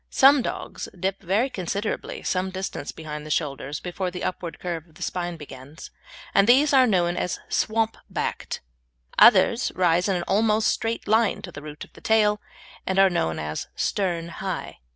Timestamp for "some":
0.09-0.41, 2.23-2.49